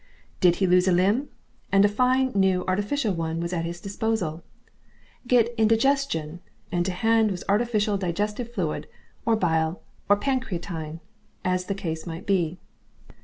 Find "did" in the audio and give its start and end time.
0.39-0.55